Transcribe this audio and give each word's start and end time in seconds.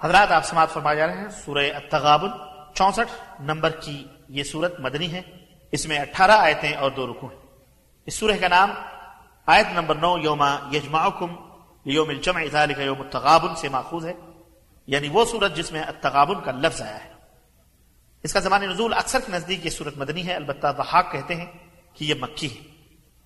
حضرات، 0.00 0.32
آپ 0.32 0.44
سماعت 0.44 0.70
فرمائے 0.70 0.96
جا 0.96 1.06
رہے 1.06 1.14
ہیں، 1.14 1.28
سورہ 1.28 1.64
التغابن، 1.74 2.28
چونسٹھ 2.74 3.42
نمبر 3.42 3.70
کی 3.70 4.06
یہ 4.28 4.42
سورت 4.42 4.80
مدنی 4.80 5.12
ہے۔ 5.12 5.22
اس 5.72 5.86
میں 5.86 5.98
اٹھارہ 5.98 6.30
آیتیں 6.30 6.72
اور 6.72 6.90
دو 6.90 7.06
رکو 7.06 7.26
ہیں۔ 7.26 7.38
اس 8.06 8.14
سورہ 8.14 8.32
کا 8.40 8.48
نام 8.48 8.70
آیت 9.46 9.66
نمبر 9.72 9.94
نو 9.94 10.18
یوما 10.18 10.56
یجمعکم 10.72 11.26
یوم 11.84 12.08
الجمع 12.08 12.42
ذالک 12.52 12.78
یوم 12.78 13.00
التغابن 13.00 13.54
سے 13.54 13.68
ماخوذ 13.68 14.06
ہے۔ 14.06 14.12
یعنی 14.86 15.08
وہ 15.08 15.24
سورت 15.24 15.56
جس 15.56 15.72
میں 15.72 15.82
التغابن 15.82 16.40
کا 16.44 16.52
لفظ 16.52 16.82
آیا 16.82 17.04
ہے۔ 17.04 17.12
اس 18.22 18.32
کا 18.32 18.40
زمان 18.40 18.62
نزول 18.62 18.94
اکثر 18.94 19.18
کے 19.20 19.32
نزدیک 19.32 19.64
یہ 19.66 19.70
سورت 19.70 19.96
مدنی 19.96 20.26
ہے، 20.26 20.34
البتہ 20.34 20.66
ضحاک 20.76 21.12
کہتے 21.12 21.34
ہیں 21.34 21.46
کہ 21.94 22.04
یہ 22.04 22.14
مکی 22.20 22.56
ہے۔ 22.56 22.64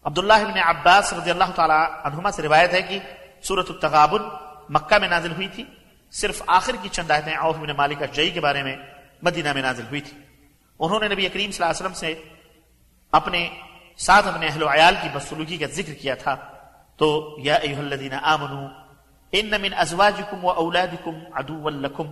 عبداللہ 0.05 0.33
ابن 0.33 0.59
عباس 0.59 1.13
رضی 1.13 1.31
اللہ 1.31 1.45
تعالی 1.55 1.93
عنہما 2.05 2.31
سے 2.31 2.43
روایت 2.43 2.73
ہے 2.73 2.83
کہ 2.83 2.99
سورت 3.43 3.71
التغابن 3.71 4.23
مکہ 4.69 4.99
میں 4.99 5.09
نازل 5.09 5.33
ہوئی 5.33 5.49
تھی۔ 5.49 5.65
صرف 6.11 6.43
آخر 6.47 6.77
کی 6.83 6.89
چند 6.89 7.11
آیتیں 7.11 7.37
عوف 7.37 7.57
بن 7.57 7.77
مالک 7.77 8.03
جئی 8.13 8.31
کے 8.31 8.41
بارے 8.41 8.63
میں 8.63 8.77
مدینہ 9.23 9.53
میں 9.53 9.63
نازل 9.63 9.83
ہوئی 9.83 10.01
تھی۔ 10.01 10.19
انہوں 10.79 11.01
نے 11.01 11.09
نبی 11.09 11.29
کریم 11.29 11.51
صلی 11.51 11.67
اللہ 11.67 11.77
علیہ 11.77 11.87
وسلم 11.87 11.93
سے 11.93 12.23
اپنے 13.13 13.49
ساتھ 13.99 14.27
اپنے 14.27 14.47
اہل 14.47 14.63
و 14.63 14.69
عیال 14.69 14.95
کی 15.03 15.09
بدسلوکی 15.13 15.57
کا 15.57 15.67
ذکر 15.67 15.95
کیا 15.95 16.15
تھا۔ 16.15 16.37
تو 16.97 17.37
یا 17.39 17.55
ایہا 17.55 17.81
الذین 17.81 18.13
آمنو 18.23 18.67
ان 19.33 19.51
من 19.51 19.75
ازواجکم 19.77 20.45
و 20.45 20.51
اولادکم 20.51 21.15
عدو 21.33 21.69
لکم۔ 21.69 22.05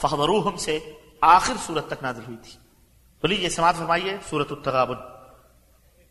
فخبروہم 0.00 0.56
سے 0.56 0.78
آخر 1.20 1.54
سورت 1.66 1.86
تک 1.86 2.02
نازل 2.02 2.22
ہوئی 2.26 2.36
تھی۔ 2.36 2.52
تو 3.20 3.28
لیجیے 3.28 3.48
سماعت 3.48 3.76
فرمائیے 3.76 4.16
سورت 4.30 4.52
التغابن۔ 4.52 4.96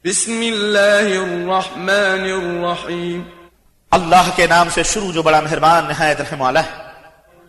بسم 0.05 0.39
اللہ 0.53 1.20
الرحمن 1.23 1.89
الرحیم۔ 1.89 3.23
اللہ 3.91 4.30
کے 4.36 4.47
نام 4.47 4.70
سے 4.70 4.83
شروع 4.83 5.11
جو 5.11 5.22
بڑا 5.22 5.41
مہربان 5.41 5.86
نہایت 5.86 6.22
رحم 6.22 6.41
والا 6.41 6.63
ہے 6.63 6.84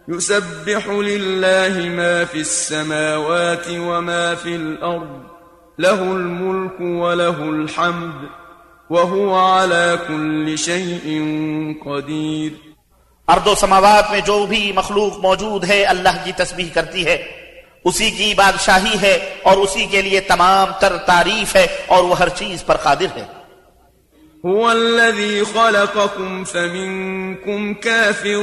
يسبح 0.09 0.89
لله 0.89 1.91
ما 1.91 2.25
في 2.33 2.39
السماوات 2.39 3.69
وما 3.69 4.35
في 4.43 4.55
الأرض، 4.55 5.23
له 5.79 6.03
الملك 6.03 6.81
وله 6.81 7.49
الحمد، 7.49 8.25
وهو 8.91 9.39
على 9.39 9.95
كل 10.09 10.57
شيء 10.57 11.21
قدير. 11.85 12.51
ارض 13.29 13.47
و 13.47 13.55
سماوات 13.55 14.11
میں 14.11 14.21
جو 14.21 14.47
بھی 14.47 14.73
مخلوق 14.75 15.19
موجود 15.19 15.65
ہے، 15.65 15.85
اللہ 15.85 16.25
کی 16.25 16.33
تسبیح 16.37 16.69
کرتی 16.75 17.07
ہے۔ 17.07 17.27
اسی 17.85 18.11
کی 18.11 18.35
بادشاہی 18.37 18.97
ہے 19.03 19.35
اور 19.43 19.57
اسی 19.57 19.87
کے 19.87 20.03
لیے 20.03 20.21
تمام 20.21 20.69
تر 20.81 20.97
تعریف 20.97 21.57
ہے 21.57 21.67
اور 21.87 22.05
وہ 22.05 22.19
ہر 22.19 22.29
چیز 22.29 22.65
پر 22.67 22.77
قادر 22.77 23.17
ہے۔ 23.17 23.36
هو 24.47 24.69
الذي 24.69 25.43
خلقكم 25.53 26.45
فمنكم 26.45 27.75
كافر 27.75 28.43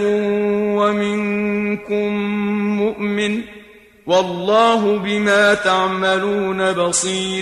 ومنكم 0.77 2.13
مؤمن 2.77 3.41
والله 4.07 4.97
بما 5.03 5.53
تعملون 5.63 6.61
بصير. 6.75 7.41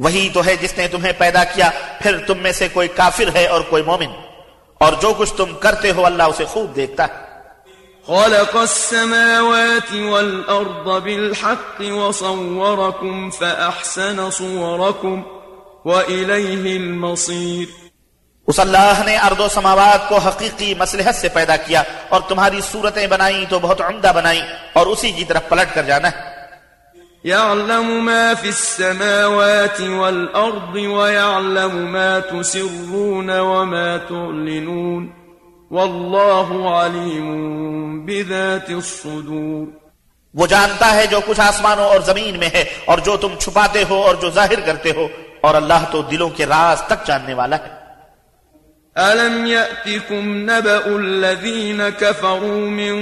وہی 0.00 0.28
تو 0.34 0.44
ہے 0.46 0.56
جس 0.56 0.78
نے 0.78 0.88
تمہیں 0.88 1.12
پیدا 1.18 1.44
کیا 1.44 1.70
پھر 2.02 2.18
تم 2.18 2.38
میں 2.38 2.52
سے 2.52 2.68
کوئی 2.72 2.88
کافر 2.88 3.28
ہے 3.34 3.46
اور 3.46 3.60
کوئی 3.60 3.82
مومن؟ 3.82 4.10
اور 4.80 4.92
جو 5.02 5.14
کچھ 5.18 5.34
تم 5.34 5.54
کرتے 5.60 5.90
ہو 5.90 6.06
اللہ 6.06 6.22
اسے 6.22 6.44
خوب 6.44 6.76
دیکھتا 6.76 7.06
ہے۔ 7.06 7.26
خلق 8.06 8.56
السماوات 8.56 9.94
والأرض 9.94 11.02
بالحق 11.02 11.80
وصوركم 11.80 13.30
فأحسن 13.30 14.30
صوركم۔ 14.32 15.22
وَإِلَيْهِ 15.86 16.78
الْمَصِيرِ۔ 16.78 17.88
اس 18.46 18.60
اللہ 18.60 19.02
نے 19.06 19.16
ارض 19.16 19.40
و 19.40 19.48
سماوات 19.48 20.08
کو 20.08 20.16
حقیقی 20.16 20.74
مسلحت 20.78 21.14
سے 21.14 21.28
پیدا 21.28 21.56
کیا 21.56 21.82
اور 22.08 22.20
تمہاری 22.28 22.60
صورتیں 22.72 23.06
بنائیں 23.06 23.44
تو 23.48 23.58
بہت 23.58 23.80
عمدہ 23.80 24.12
بنائیں 24.14 24.42
اور 24.72 24.86
اسی 24.86 25.12
کی 25.12 25.24
طرف 25.24 25.48
پلٹ 25.48 25.74
کر 25.74 25.82
جانا 25.82 26.08
ہے۔ 26.08 26.18
يعلم 27.28 28.04
ما 28.04 28.32
في 28.40 28.48
السماوات 28.48 29.80
والأرض 29.80 30.76
ويعلم 30.76 31.92
ما 31.92 32.18
تسرون 32.18 33.30
وما 33.30 33.96
تعلنون۔ 33.96 35.08
والله 35.70 36.66
عليم 36.66 38.06
بذات 38.06 38.70
الصدور۔ 38.70 39.66
وہ 40.34 40.46
جانتا 40.46 40.94
ہے 40.94 41.06
جو 41.06 41.20
کچھ 41.26 41.40
آسمانوں 41.40 41.84
اور 41.84 42.00
زمین 42.00 42.38
میں 42.38 42.48
ہے 42.54 42.64
اور 42.84 42.98
جو 42.98 43.16
تم 43.16 43.28
چھپاتے 43.38 43.84
ہو 43.90 44.02
اور 44.02 44.14
جو 44.14 44.30
ظاہر 44.30 44.60
کرتے 44.66 44.92
ہو۔ 44.96 45.08
اور 45.46 45.54
اللہ 45.54 45.84
تو 45.90 46.02
دلوں 46.02 46.30
کے 46.30 46.46
راز 46.46 46.82
تک 46.82 47.06
جاننے 47.06 47.34
والا 47.34 47.56
ہے۔ 47.56 47.86
أَلَمْ 49.12 49.46
يَأْتِكُمْ 49.46 50.22
نَبَأُ 50.26 50.98
الَّذِينَ 50.98 51.82
كَفَرُوا 51.98 52.70
مِن 52.70 52.94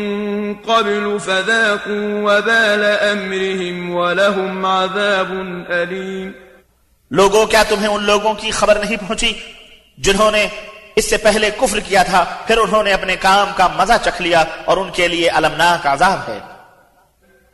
قَبْلُ 0.67 1.21
فَذَاقُوا 1.21 2.33
وَبَالَ 2.33 2.85
أَمْرِهِمْ 3.13 3.95
وَلَهُمْ 3.97 4.67
عَذَابٌ 4.67 5.31
أَلِيمٌ۔ 5.71 6.33
لوگوں 7.11 7.47
کیا 7.47 7.63
تمہیں 7.63 7.89
ان 7.89 8.03
لوگوں 8.03 8.35
کی 8.35 8.51
خبر 8.51 8.79
نہیں 8.79 8.97
پہنچی 8.97 9.33
جنہوں 9.99 10.31
نے 10.31 10.47
اس 10.97 11.11
سے 11.11 11.17
پہلے 11.17 11.51
کفر 11.51 11.81
کیا 11.81 12.03
تھا 12.03 12.25
پھر 12.47 12.59
انہوں 12.59 12.83
نے 12.83 12.93
اپنے 12.93 13.17
کام 13.17 13.49
کا 13.57 13.69
مزہ 13.77 13.93
چکھ 14.05 14.23
لیا 14.23 14.45
اور 14.65 14.77
ان 14.77 14.91
کے 14.91 15.09
لیے 15.09 15.29
المناک 15.29 15.87
عذاب 15.87 16.19
ہے؟ 16.29 16.54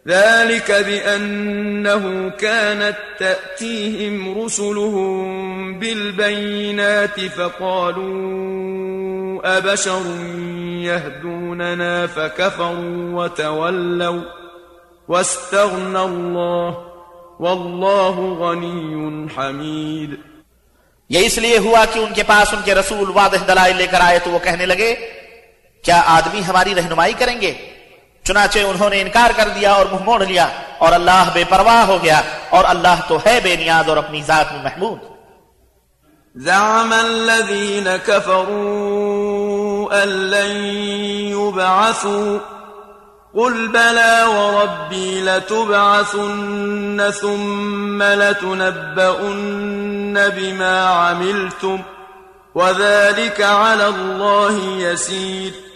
ذلك 0.09 0.71
بأنه 0.73 2.31
كانت 2.31 2.97
تأتيهم 3.19 4.45
رسلهم 4.45 5.79
بالبينات 5.79 7.21
فقالوا 7.21 8.41
أبشر 9.59 10.03
يهدوننا 10.67 12.07
فكفروا 12.07 13.23
وتولوا 13.23 14.23
واستغنى 15.09 16.03
الله 16.03 16.87
والله 17.41 18.35
غني 18.41 19.29
حميد 19.37 20.19
يا 21.11 21.27
اسلي 21.27 21.59
هو 21.59 21.87
كي 21.93 21.99
ان 21.99 22.15
کے 22.15 22.23
پاس 22.23 22.55
ان 22.55 22.61
کے 22.65 22.75
رسول 22.75 23.11
واضح 23.11 23.45
دلائل 23.49 23.77
لے 23.77 23.87
کر 23.87 24.01
آئے 24.01 24.19
تو 24.19 24.31
وہ 24.31 24.39
کہنے 24.39 24.67
لگے 24.67 24.95
کیا 25.85 26.03
آدمی 26.07 26.41
ہماری 26.49 26.75
رہنمائی 26.75 27.13
کریں 27.19 27.41
گے؟ 27.41 27.53
چنانچہ 28.31 28.59
انہوں 28.71 28.91
نے 28.91 28.99
انکار 29.01 29.31
کر 29.37 29.49
دیا 29.55 29.71
اور 29.73 29.87
منہ 29.93 30.05
موڑ 30.05 30.25
لیا 30.25 30.47
اور 30.79 30.93
اللہ 30.93 31.31
بے 31.35 31.45
پرواہ 31.49 31.85
ہو 31.87 31.99
گیا 32.03 32.21
اور 32.57 32.65
اللہ 32.69 33.01
تو 33.09 33.19
ہے 33.27 33.41
بے 33.45 33.57
نیاز 33.57 33.89
اور 33.89 33.97
اپنی 33.97 34.23
ذات 34.27 34.53
میں 34.53 34.63
محمود 34.65 34.99
زعم 36.35 36.93
الذين 36.93 37.97
كفروا 37.97 40.03
أن 40.03 40.31
لن 40.31 40.57
يبعثوا 41.31 42.39
قل 43.35 43.69
بلى 43.69 44.25
وربي 44.25 45.21
لتبعثن 45.21 47.11
ثم 47.21 48.03
لتنبؤن 48.03 49.49
بما 50.29 50.85
عملتم 50.85 51.83
وذلك 52.55 53.41
على 53.41 53.89
الله 53.89 54.61
يسير. 54.79 55.70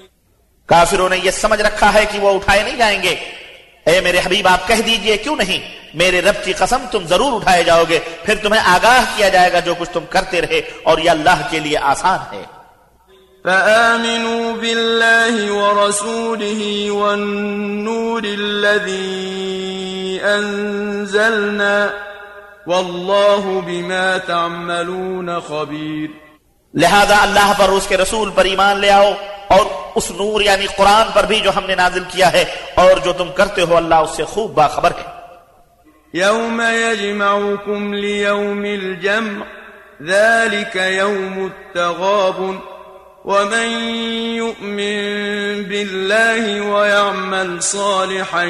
کافروں 0.67 1.09
نے 1.09 1.17
یہ 1.23 1.31
سمجھ 1.31 1.61
رکھا 1.61 1.95
ہے 1.95 2.05
کہ 2.13 2.19
وہ 2.19 2.35
اٹھائے 2.35 2.63
نہیں 2.63 2.77
جائیں 2.77 3.03
گے۔ 3.03 3.15
اے 3.87 4.01
میرے 4.01 4.19
حبیب 4.25 4.49
آپ 4.49 4.69
کہہ 4.69 4.83
دیجیے 4.87 5.17
کیوں 5.17 5.37
نہیں؟ 5.37 5.59
میرے 5.95 6.21
رب 6.21 6.45
کی 6.45 6.53
قسم 6.53 6.79
تم 6.91 7.07
ضرور 7.07 7.33
اٹھائے 7.33 7.63
جاؤ 7.63 7.85
گے۔ 7.89 7.99
پھر 8.23 8.35
تمہیں 8.35 8.63
آگاہ 8.65 9.05
کیا 9.17 9.29
جائے 9.29 9.53
گا 9.53 9.61
جو 9.61 9.75
کچھ 9.79 9.91
تم 9.91 10.05
کرتے 10.11 10.41
رہے 10.41 10.61
اور 10.83 10.99
یہ 10.99 11.11
اللہ 11.11 11.47
کے 11.51 11.59
لیے 11.59 11.79
آسان 11.79 12.19
ہے۔ 12.33 12.43
فآمنوا 13.45 14.53
بالله 14.61 15.53
ورسوله 15.53 16.91
والنور 16.91 18.23
الذي 18.23 20.19
أنزلنا 20.23 21.89
والله 22.67 23.61
بما 23.67 24.19
تعملون 24.19 25.41
خبير 25.41 26.09
لہذا 26.75 27.17
اللہ 27.23 27.53
پر 27.59 27.69
اس 27.69 27.87
کے 27.87 27.97
رسول 27.97 28.31
پر 28.35 28.45
ایمان 28.45 28.81
لے 28.81 28.91
آؤ 28.91 29.13
اور 29.49 29.84
اس 29.95 30.11
نور 30.11 30.41
یعنی 30.41 30.67
قرآن 30.77 31.11
پر 31.15 31.27
بھی 31.27 31.41
جو 31.41 31.51
ہم 31.57 31.67
نے 31.67 31.75
نازل 31.75 32.05
کیا 32.11 32.33
ہے 32.33 32.45
اور 32.77 32.97
جو 33.05 33.13
تم 33.13 33.31
کرتے 33.37 33.63
ہو 33.63 33.77
اللہ 33.77 34.07
اس 34.07 34.17
سے 34.17 34.25
خوب 34.27 34.55
باخبر 34.55 34.93
ہے 34.99 35.13
يوم 36.15 36.61
يجمعكم 36.61 37.95
ليوم 37.95 38.65
الجمع 38.65 39.47
ذلك 40.03 40.77
يوم 40.77 41.47
التغابن 41.47 42.59
ومن 43.25 43.71
يؤمن 44.37 45.65
بالله 45.65 46.61
ويعمل 46.63 47.63
صالحا 47.63 48.45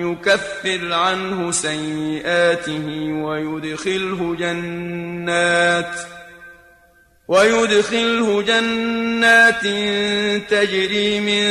يكفر 0.00 0.92
عنه 0.92 1.50
سيئاته 1.52 2.86
ويدخله 3.22 4.36
جنات 4.36 5.94
ۖ 6.14 6.17
ويدخله 7.28 8.42
جنات 8.42 9.62
تجري 10.50 11.20
من 11.20 11.44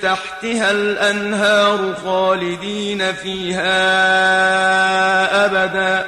تحتها 0.00 0.70
الأنهار 0.70 1.94
خالدين 2.04 3.12
فيها 3.22 3.74
أبدا. 5.44 6.04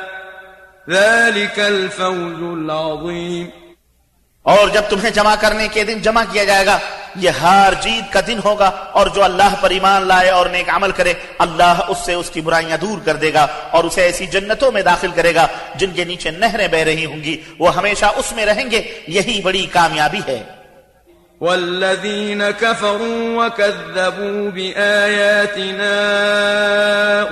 ذلك 0.91 1.59
الفوز 1.59 2.43
العظيم. 2.43 3.47
اور 4.43 4.69
جب 4.69 4.83
تمہیں 4.91 5.11
جمع 5.11 5.35
کرنے 5.41 5.69
کے 5.69 5.85
دن 5.85 6.01
جمع 6.01 6.25
کیا 6.33 6.45
جائے 6.45 6.67
گا 6.67 6.79
یہ 7.17 7.31
ہار 7.31 7.73
جیت 7.83 8.13
کا 8.13 8.21
دن 8.27 8.39
ہوگا 8.45 8.69
اور 8.69 9.07
جو 9.07 9.25
اللہ 9.25 9.55
پر 9.61 9.71
ایمان 9.71 10.03
لائے 10.03 10.31
اور 10.31 10.47
نیک 10.47 10.69
عمل 10.69 10.93
کرے، 10.93 11.15
اللہ 11.39 11.81
اس 11.89 11.99
سے 12.07 12.15
اس 12.15 12.31
کی 12.31 12.41
برائیاں 12.41 12.77
دور 12.77 12.99
کر 13.05 13.17
دے 13.17 13.35
گا 13.35 13.47
اور 13.71 13.85
اسے 13.85 14.03
ایسی 14.03 14.27
جنتوں 14.27 14.73
میں 14.73 14.83
داخل 14.83 15.09
کرے 15.15 15.35
گا 15.35 15.47
جن 15.75 15.91
کے 15.91 16.05
نیچے 16.05 16.31
نہریں 16.31 16.69
بہ 16.69 16.77
رہی 16.77 17.07
ہوں 17.07 17.17
گی۔ 17.17 17.43
وہ 17.59 17.77
ہمیشہ 17.77 18.05
اس 18.17 18.33
میں 18.33 18.47
رہیں 18.47 18.71
گے، 18.71 19.01
یہی 19.09 19.43
بڑی 19.43 19.67
کامیابی 19.73 20.21
ہے۔ 20.29 20.43
والذين 21.41 22.43
كفروا 22.61 23.45
وكذبوا 23.45 24.51
بآياتنا 24.51 25.95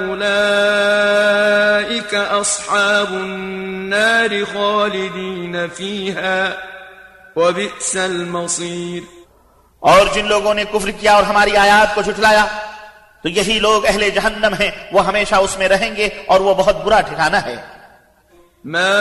أولئك 0.00 2.19
أصحاب 2.41 3.12
النار 3.12 4.44
خالدين 4.53 5.56
فيها 5.75 6.49
وبئس 7.37 7.97
المصير 7.97 9.19
اور 9.81 10.06
جن 10.15 10.27
لوگوں 10.27 10.55
نے 10.55 10.65
کفر 10.73 10.91
کیا 10.91 11.12
اور 11.12 11.23
ہماری 11.23 11.56
آیات 11.56 11.94
کو 11.94 12.03
جھٹلایا 12.03 12.47
تو 13.23 13.29
یہی 13.29 13.59
لوگ 13.59 13.87
اہل 13.87 14.11
جہنم 14.11 14.55
ہیں 14.61 14.71
وہ 14.93 15.06
ہمیشہ 15.06 15.35
اس 15.35 15.59
میں 15.59 15.69
رہیں 15.69 15.97
گے 15.97 16.09
اور 16.27 16.41
وہ 16.41 16.55
بہت 16.55 16.85
برا 16.85 17.00
ٹھکانہ 17.00 17.37
ہے۔ 17.37 17.56
ما 18.65 18.97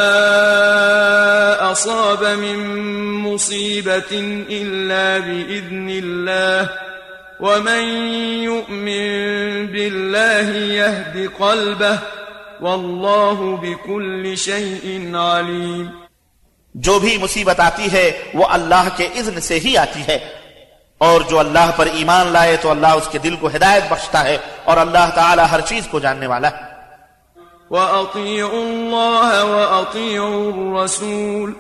أصاب 1.72 2.24
من 2.38 2.58
مصيبة 3.24 4.16
إلا 4.50 5.18
بإذن 5.26 5.90
الله 5.90 6.66
ومن 7.40 7.84
يؤمن 8.44 9.12
بالله 9.68 10.58
يهد 10.58 11.18
قلبه 11.38 11.96
والله 12.62 13.56
بكل 13.62 14.36
شيء 14.36 15.16
عليم۔ 15.16 15.86
جو 16.74 17.00
بھی 17.00 17.18
مصیبت 17.18 17.60
آتی 17.60 17.92
ہے 17.92 18.24
وہ 18.34 18.46
اللہ 18.50 18.88
کے 18.98 19.06
اذن 19.06 19.42
سے 19.42 19.60
ہی 19.60 19.78
آتی 19.78 20.02
ہے۔ 20.08 20.38
اور 21.00 21.22
جو 21.22 21.40
اللہ 21.40 21.72
پر 21.75 21.86
ایمان 21.86 22.28
لائے 22.28 22.57
تو 22.62 22.72
اللہ 22.72 22.88
اس 22.88 23.07
کے 23.12 23.18
دل 23.18 23.36
کو 23.36 23.48
ہدایت 23.48 23.84
بخشتا 23.90 24.24
ہے 24.24 24.38
اور 24.63 24.78
اللہ 24.78 25.10
تعالی 25.16 25.42
ہر 25.51 25.62
چیز 25.62 25.88
کو 25.92 26.00
جاننے 26.00 26.28
والا 26.28 26.50
ہے۔ 26.50 26.69
وأطيعوا 27.69 28.62
الله 28.62 29.50
وأطيعوا 29.50 30.51
الرسول 30.56 31.54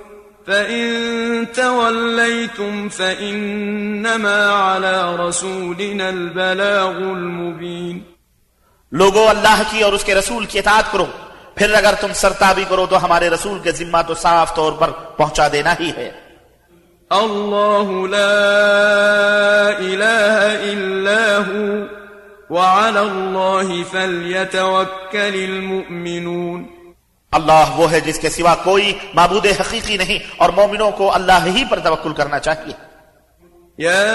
فإن 0.45 1.43
توليتم 1.55 2.89
فإنما 2.89 4.75
على 4.75 5.29
رسولنا 5.29 6.07
البلاغ 6.07 6.95
المبين۔ 6.95 7.99
لوگو 8.91 9.29
اللہ 9.29 9.61
کی 9.69 9.81
اور 9.81 9.93
اس 9.93 10.03
کے 10.03 10.15
رسول 10.15 10.45
کی 10.45 10.59
اطاعت 10.59 10.91
کرو۔ 10.91 11.05
پھر 11.55 11.73
اگر 11.73 11.93
تم 12.01 12.13
سرتابی 12.13 12.63
کرو 12.69 12.85
تو 12.85 13.05
ہمارے 13.05 13.29
رسول 13.29 13.59
کے 13.59 13.71
ذمہ 13.71 13.97
تو 14.07 14.13
صاف 14.13 14.55
طور 14.55 14.71
پر 14.71 14.89
پہنچا 14.89 15.47
دینا 15.51 15.73
ہی 15.79 15.91
ہے۔ 15.97 16.28
الله 17.11 18.07
لا 18.07 18.39
إله 19.79 20.35
إلا 20.73 21.37
هو 21.37 21.85
وعلى 22.49 22.99
الله 22.99 23.83
فليتوكل 23.91 25.35
المؤمنون. 25.49 26.63
اللہ 27.31 27.73
وہ 27.75 27.91
ہے 27.91 27.99
جس 27.99 28.19
کے 28.19 28.29
سوا 28.29 28.55
کوئی 28.63 28.93
معبود 29.13 29.45
حقیقی 29.45 29.97
نہیں 29.97 30.19
اور 30.37 30.49
مومنوں 30.49 30.91
کو 30.91 31.13
اللہ 31.13 31.45
ہی 31.45 31.63
پر 31.69 31.79
توکل 31.79 32.13
کرنا 32.13 32.39
چاہیے۔ 32.39 32.89
يا 33.79 34.09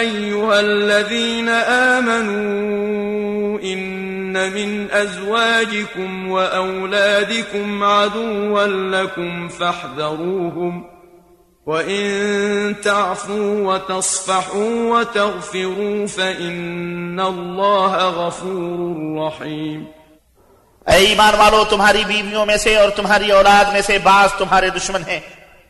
أيها 0.00 0.58
الذين 0.58 1.48
آمنوا 1.98 3.58
إن 3.62 4.32
من 4.32 4.86
أزواجكم 4.92 6.30
وأولادكم 6.30 7.84
عدوا 7.84 8.66
لكم 8.66 9.48
فاحذروهم 9.48 10.99
وإن 11.70 12.74
تعفوا 12.82 13.74
وتصفحوا 13.74 14.98
وتغفروا 14.98 16.06
فإن 16.14 17.20
الله 17.20 18.10
غفور 18.16 19.20
رحيم۔ 19.20 19.84
اے 20.86 20.96
ایمان 20.96 21.34
والو 21.38 21.64
تمہاری 21.68 22.02
بیویوں 22.06 22.46
میں 22.46 22.56
سے 22.56 22.76
اور 22.76 22.90
تمہاری 22.90 23.32
اولاد 23.32 23.72
میں 23.72 23.80
سے 23.80 23.98
بعض 23.98 24.32
تمہارے 24.32 24.70
دشمن 24.70 25.02
ہیں۔ 25.08 25.20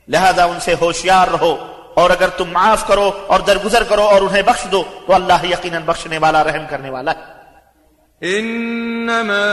لہذا 0.08 0.44
ان 0.44 0.61
سے 0.61 0.75
ہوشیار 0.81 1.29
رہو 1.29 1.67
اور 1.94 2.11
اگر 2.11 2.29
تم 2.29 2.44
معاف 2.52 2.87
کرو 2.87 3.11
اور 3.26 3.41
درگزر 3.41 3.82
کرو 3.82 4.02
اور 4.02 4.23
انہیں 4.23 4.43
بخش 4.43 4.64
دو 4.73 4.85
تو 5.06 5.14
اللہ 5.14 5.44
یقیناً 5.44 5.82
بخشنے 5.87 6.19
والا 6.19 6.44
رحم 6.44 6.64
کرنے 6.70 6.91
والا 6.91 7.12
ہے۔ 7.12 7.41
إنما 8.41 9.44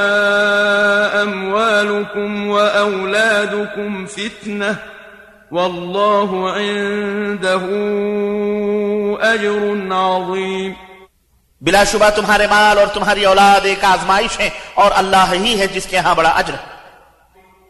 أموالكم 1.21 2.49
وأولادكم 2.49 4.05
فتنة 4.05 4.71
والله 5.51 6.49
عنده 6.49 7.67
أجر 9.33 9.91
عظيم. 9.91 10.71
بلا 11.61 11.83
شبہ 11.83 12.09
تمہارے 12.09 12.47
مال 12.47 12.77
اور 12.77 12.87
تمہاری 12.87 13.25
أولاد 13.25 13.61
ایک 13.63 13.83
آزمائش 13.83 14.39
ہے 14.39 14.49
اور 14.73 14.91
اللہ 14.95 15.31
ہی 15.31 15.59
ہے 15.59 15.67
جس 15.67 15.85
کے 15.85 15.97
ہاں 15.97 16.15
بڑا 16.15 16.29
اجر 16.29 16.53
ہے۔ 16.53 16.77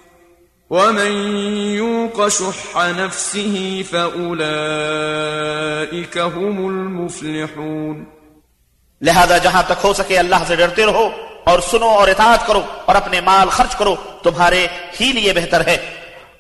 ومن 0.73 1.13
يوق 1.75 2.29
شح 2.29 2.77
نفسه 2.77 3.85
فأولئك 3.91 4.39
هم 6.19 6.67
المفلحون 6.67 8.05
لہذا 9.01 9.39
جہاں 9.39 9.63
تک 9.67 9.85
ہو 9.85 9.93
سکے 9.93 10.19
اللہ 10.19 10.37
سے 10.47 10.57
ڈرتے 10.57 10.87
رہو 10.87 11.11
اور 11.45 11.59
سنو 11.61 11.89
اور 11.89 12.09
اطاعت 12.09 12.47
کرو 12.47 12.63
اور 12.85 12.95
اپنے 12.95 13.21
مال 13.21 13.49
خرچ 13.49 13.77
کرو 13.77 13.95
تمہارے 14.23 14.67
ہی 15.01 15.13
لیے 15.13 15.33
بہتر 15.33 15.67
ہے۔ 15.67 15.77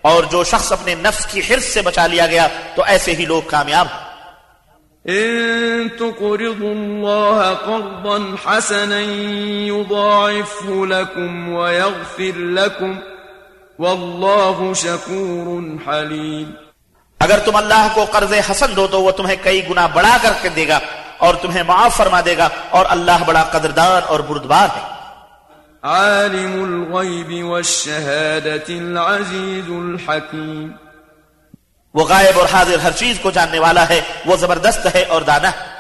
اور 0.03 0.25
جو 0.25 0.45
شخص 0.45 0.73
اپنے 0.73 0.95
نفس 0.95 1.27
کی 1.27 1.41
حرص 1.41 1.65
سے 1.65 1.83
بچا 1.83 2.07
لیا 2.07 2.27
گیا 2.27 2.49
تو 2.75 2.83
ایسے 2.87 3.15
ہی 3.15 3.25
لوگ 3.25 3.43
کامیاب 3.47 3.87
ہیں 3.87 4.13
إن 5.09 5.97
تقرضوا 5.97 6.73
الله 6.73 7.55
قرضا 7.55 8.37
حسنا 8.47 9.01
يضاعفه 9.67 10.87
لكم 10.87 11.53
ويغفر 11.53 12.37
لكم 12.37 13.12
والله 13.79 14.75
شكور 14.75 15.49
حليم 15.87 16.51
اگر 17.21 17.39
تم 17.39 17.57
اللہ 17.57 17.89
کو 17.95 18.05
قرض 18.05 18.33
حسن 18.51 18.77
دو 18.77 18.87
تو 18.87 19.03
وہ 19.03 19.11
تمہیں 19.11 19.37
کئی 19.43 19.69
گنا 19.69 19.87
بڑا 19.87 20.17
کر 20.23 20.33
کے 20.43 20.49
دے 20.49 20.69
گا 20.69 20.79
اور 21.19 21.35
تمہیں 21.35 21.63
معاف 21.63 21.97
فرما 21.97 22.21
دے 22.27 22.37
گا 22.39 22.49
اور 22.71 22.87
اللہ 22.89 23.25
بڑا 23.27 23.43
قدردار 23.43 24.03
اور 24.07 24.21
بردبار 24.21 24.69
ہے۔ 24.77 24.91
عالم 25.83 26.53
الغيب 26.65 27.45
والشهادة 27.45 28.69
العزيز 28.69 29.71
الحكيم 29.71 30.71
وہ 31.95 32.05
غائب 32.05 32.39
اور 32.39 32.49
حاضر 32.53 32.79
ہر 32.79 32.93
چیز 32.97 33.19
کو 33.23 33.31
جاننے 33.31 33.59
والا 33.59 33.89
ہے 33.89 34.01
وہ 34.27 34.37
زبردست 34.37 34.87
ہے 34.95 35.03
اور 35.05 35.23
دانا 35.23 35.51
ہے 35.51 35.71